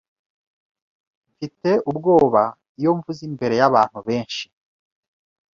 Mfite 1.31 1.69
ubwoba 1.89 2.43
iyo 2.79 2.91
mvuze 2.97 3.21
imbere 3.29 3.53
yabantu 3.61 3.99
benshi. 4.07 4.45